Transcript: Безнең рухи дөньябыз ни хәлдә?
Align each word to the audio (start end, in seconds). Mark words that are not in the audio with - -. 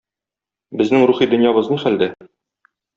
Безнең 0.81 1.05
рухи 1.11 1.29
дөньябыз 1.35 1.73
ни 1.75 1.81
хәлдә? 1.87 2.13